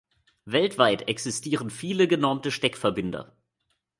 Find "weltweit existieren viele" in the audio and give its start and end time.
0.45-2.07